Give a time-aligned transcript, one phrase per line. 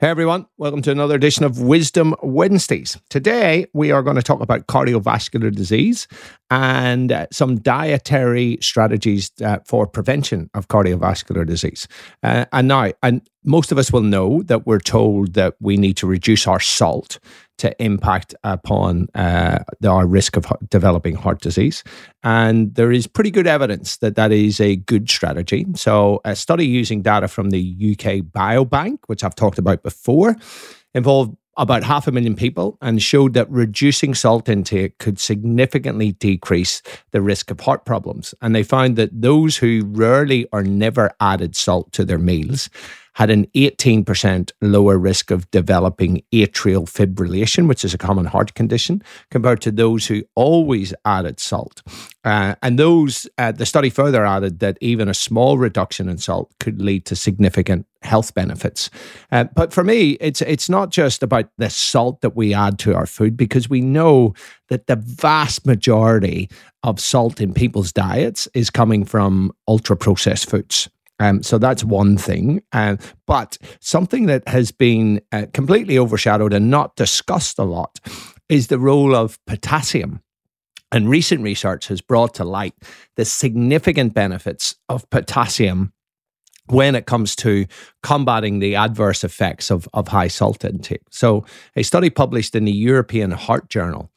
[0.00, 2.96] Hey everyone, welcome to another edition of Wisdom Wednesdays.
[3.10, 6.08] Today we are going to talk about cardiovascular disease
[6.50, 11.86] and uh, some dietary strategies uh, for prevention of cardiovascular disease.
[12.22, 15.98] Uh, and now, and most of us will know that we're told that we need
[15.98, 17.18] to reduce our salt
[17.60, 21.84] to impact upon uh, our risk of developing heart disease.
[22.22, 25.66] And there is pretty good evidence that that is a good strategy.
[25.74, 27.60] So, a study using data from the
[27.92, 30.36] UK Biobank, which I've talked about before,
[30.94, 36.80] involved about half a million people and showed that reducing salt intake could significantly decrease
[37.10, 38.34] the risk of heart problems.
[38.40, 42.70] And they found that those who rarely or never added salt to their meals
[43.14, 49.02] had an 18% lower risk of developing atrial fibrillation, which is a common heart condition,
[49.30, 51.82] compared to those who always added salt.
[52.24, 56.50] Uh, and those, uh, the study further added that even a small reduction in salt
[56.60, 58.90] could lead to significant health benefits.
[59.30, 62.94] Uh, but for me, it's it's not just about the salt that we add to
[62.94, 64.34] our food because we know
[64.68, 66.48] that the vast majority
[66.82, 70.88] of salt in people's diets is coming from ultra processed foods.
[71.18, 72.62] Um, so that's one thing.
[72.72, 78.00] Uh, but something that has been uh, completely overshadowed and not discussed a lot
[78.48, 80.22] is the role of potassium.
[80.92, 82.74] And recent research has brought to light
[83.16, 85.92] the significant benefits of potassium
[86.70, 87.66] when it comes to
[88.02, 91.02] combating the adverse effects of, of high salt intake.
[91.10, 91.44] So,
[91.76, 94.10] a study published in the European Heart Journal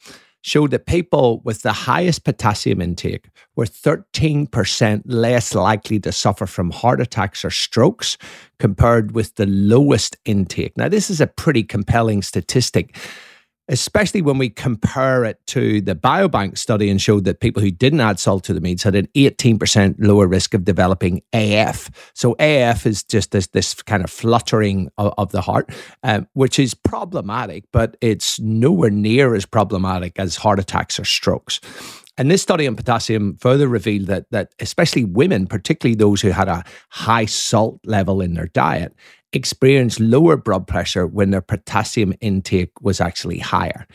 [0.44, 6.70] showed that people with the highest potassium intake were 13% less likely to suffer from
[6.70, 8.18] heart attacks or strokes
[8.60, 10.76] compared with the lowest intake.
[10.78, 12.98] Now, this is a pretty compelling statistic
[13.70, 18.02] especially when we compare it to the biobank study and showed that people who didn't
[18.02, 21.90] add salt to the meats had an 18% lower risk of developing AF.
[22.14, 25.70] So AF is just this, this kind of fluttering of, of the heart,
[26.04, 31.62] um, which is problematic, but it's nowhere near as problematic as heart attacks or strokes.
[32.18, 36.48] And this study on potassium further revealed that that especially women, particularly those who had
[36.48, 38.94] a high salt level in their diet,
[39.34, 43.88] experienced lower blood pressure when their potassium intake was actually higher.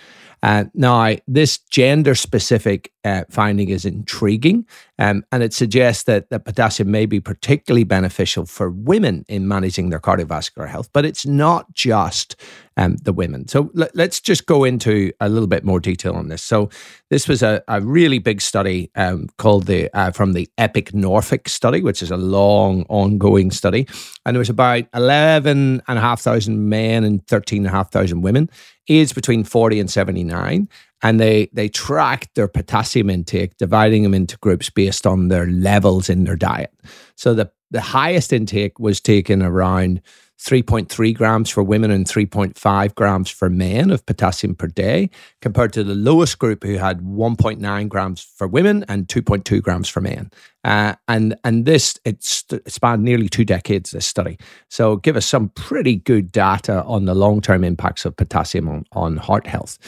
[0.42, 4.66] Uh, now, this gender specific uh, finding is intriguing
[4.98, 9.90] um, and it suggests that, that potassium may be particularly beneficial for women in managing
[9.90, 12.36] their cardiovascular health, but it's not just
[12.76, 13.48] um, the women.
[13.48, 16.42] So let, us just go into a little bit more detail on this.
[16.42, 16.70] So
[17.10, 21.48] this was a, a really big study um, called the uh, from the Epic Norfolk
[21.48, 23.86] study, which is a long ongoing study,
[24.24, 27.90] and it was about eleven and a half thousand men and thirteen and a half
[27.90, 28.48] thousand women
[28.88, 30.68] aged between 40 and 79
[31.02, 36.08] and they they tracked their potassium intake dividing them into groups based on their levels
[36.08, 36.72] in their diet.
[37.16, 40.00] So the the highest intake was taken around
[40.40, 45.10] 3.3 grams for women and 3.5 grams for men of potassium per day,
[45.42, 50.00] compared to the lowest group who had 1.9 grams for women and 2.2 grams for
[50.00, 50.30] men.
[50.64, 53.90] Uh, and and this it spanned nearly two decades.
[53.90, 54.38] This study,
[54.68, 58.84] so give us some pretty good data on the long term impacts of potassium on,
[58.92, 59.78] on heart health.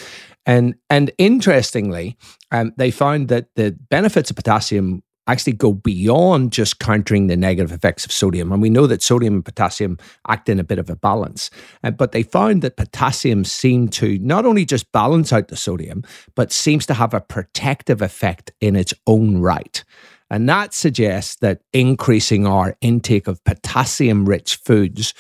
[0.47, 2.17] And and interestingly,
[2.51, 7.73] um, they found that the benefits of potassium actually go beyond just countering the negative
[7.73, 8.53] effects of sodium.
[8.53, 9.99] And we know that sodium and potassium
[10.29, 11.51] act in a bit of a balance.
[11.85, 16.03] Uh, but they found that potassium seemed to not only just balance out the sodium,
[16.35, 19.85] but seems to have a protective effect in its own right.
[20.31, 25.13] And that suggests that increasing our intake of potassium rich foods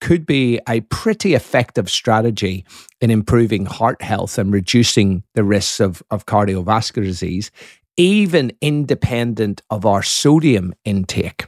[0.00, 2.64] could be a pretty effective strategy
[3.00, 7.50] in improving heart health and reducing the risks of, of cardiovascular disease,
[7.98, 11.46] even independent of our sodium intake.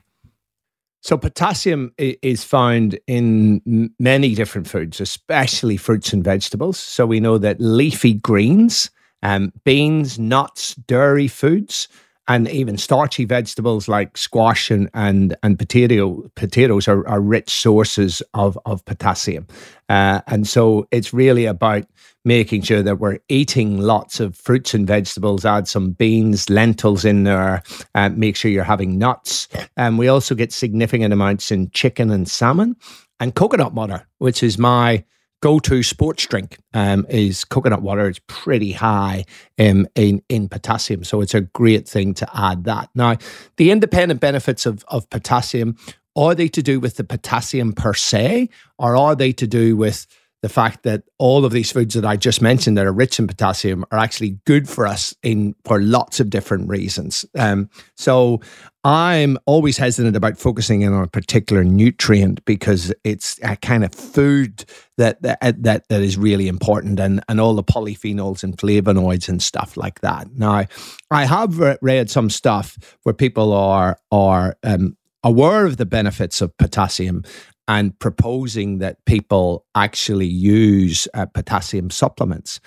[1.03, 6.78] So, potassium is found in many different foods, especially fruits and vegetables.
[6.78, 8.91] So, we know that leafy greens,
[9.22, 11.89] um, beans, nuts, dairy foods,
[12.30, 18.22] and even starchy vegetables like squash and and, and potato potatoes are, are rich sources
[18.34, 19.47] of of potassium,
[19.88, 21.84] uh, and so it's really about
[22.24, 25.44] making sure that we're eating lots of fruits and vegetables.
[25.44, 27.62] Add some beans, lentils in there.
[27.97, 32.30] Uh, make sure you're having nuts, and we also get significant amounts in chicken and
[32.30, 32.77] salmon,
[33.18, 35.03] and coconut butter, which is my
[35.41, 38.09] go-to sports drink um, is coconut water.
[38.09, 39.25] It's pretty high
[39.59, 42.91] um, in in potassium, so it's a great thing to add that.
[42.95, 43.16] Now,
[43.57, 45.77] the independent benefits of of potassium
[46.16, 48.48] are they to do with the potassium per se,
[48.78, 50.07] or are they to do with
[50.42, 53.27] the fact that all of these foods that I just mentioned that are rich in
[53.27, 57.27] potassium are actually good for us in for lots of different reasons.
[57.39, 58.41] Um, so
[58.83, 63.95] I'm always hesitant about focusing in on a particular nutrient because it's a kind of
[63.95, 64.65] food
[64.97, 69.42] that that that, that is really important, and and all the polyphenols and flavonoids and
[69.42, 70.28] stuff like that.
[70.34, 70.65] Now,
[71.10, 76.57] I have read some stuff where people are are um, aware of the benefits of
[76.57, 77.25] potassium
[77.71, 82.59] and proposing that people actually use uh, potassium supplements.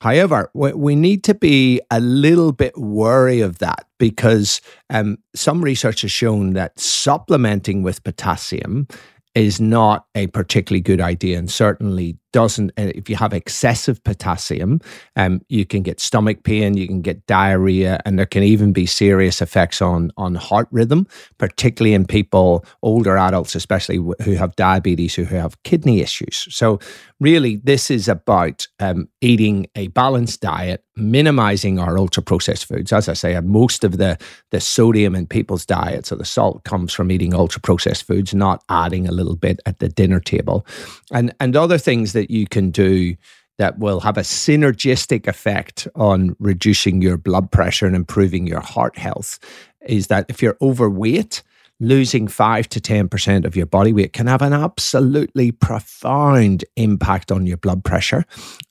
[0.00, 6.00] However, we need to be a little bit wary of that because um, some research
[6.00, 8.88] has shown that supplementing with potassium
[9.38, 14.80] is not a particularly good idea and certainly doesn't if you have excessive potassium
[15.16, 18.84] um, you can get stomach pain you can get diarrhea and there can even be
[18.84, 21.06] serious effects on on heart rhythm
[21.38, 26.48] particularly in people older adults especially who have diabetes who have kidney issues.
[26.50, 26.78] So
[27.20, 32.92] really this is about um, eating a balanced diet minimizing our ultra processed foods.
[32.92, 34.18] As i say most of the
[34.50, 38.62] the sodium in people's diets or the salt comes from eating ultra processed foods not
[38.68, 40.66] adding a little bit at the dinner table.
[41.12, 43.16] And and other things that you can do
[43.58, 48.96] that will have a synergistic effect on reducing your blood pressure and improving your heart
[48.96, 49.38] health
[49.86, 51.42] is that if you're overweight,
[51.80, 57.46] losing 5 to 10% of your body weight can have an absolutely profound impact on
[57.46, 58.24] your blood pressure.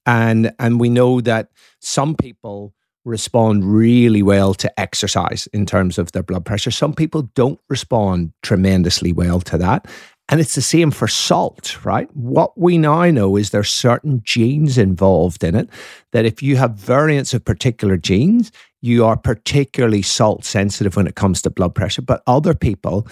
[0.05, 1.49] And and we know that
[1.79, 2.73] some people
[3.05, 6.71] respond really well to exercise in terms of their blood pressure.
[6.71, 9.87] Some people don't respond tremendously well to that.
[10.29, 12.13] And it's the same for salt, right?
[12.13, 15.69] What we now know is there's certain genes involved in it
[16.11, 18.51] that if you have variants of particular genes,
[18.81, 22.01] you are particularly salt sensitive when it comes to blood pressure.
[22.01, 23.07] But other people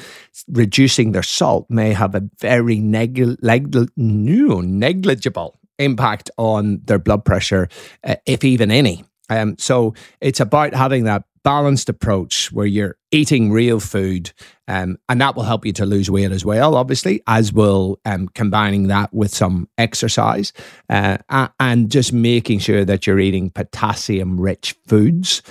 [0.47, 7.67] reducing their salt may have a very neg- leg- negligible impact on their blood pressure,
[8.03, 9.03] uh, if even any.
[9.29, 14.33] Um, so it's about having that balanced approach where you're eating real food,
[14.67, 18.27] um, and that will help you to lose weight as well, obviously, as will um,
[18.29, 20.51] combining that with some exercise
[20.89, 21.17] uh,
[21.59, 25.43] and just making sure that you're eating potassium rich foods.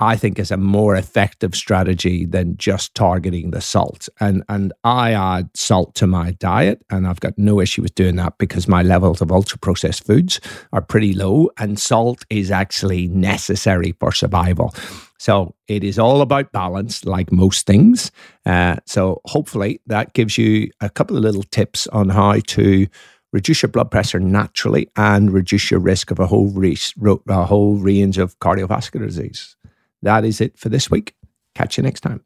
[0.00, 4.08] I think is a more effective strategy than just targeting the salt.
[4.18, 8.16] And and I add salt to my diet, and I've got no issue with doing
[8.16, 10.40] that because my levels of ultra processed foods
[10.72, 14.74] are pretty low, and salt is actually necessary for survival.
[15.22, 18.10] So it is all about balance, like most things.
[18.44, 22.88] Uh, so hopefully that gives you a couple of little tips on how to
[23.32, 26.52] reduce your blood pressure naturally and reduce your risk of a whole,
[27.28, 29.54] a whole range of cardiovascular disease.
[30.02, 31.14] That is it for this week.
[31.54, 32.24] Catch you next time.